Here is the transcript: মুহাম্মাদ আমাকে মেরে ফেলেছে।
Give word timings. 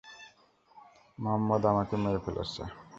মুহাম্মাদ 1.17 1.63
আমাকে 1.71 1.95
মেরে 2.03 2.19
ফেলেছে। 2.25 2.61